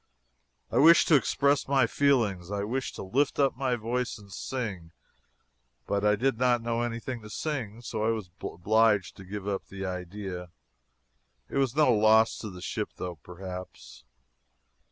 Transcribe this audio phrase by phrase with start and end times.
[0.71, 4.89] I wished to express my feelings I wished to lift up my voice and sing;
[5.85, 9.47] but I did not know anything to sing, and so I was obliged to give
[9.47, 10.49] up the idea.
[11.49, 14.03] It was no loss to the ship, though, perhaps.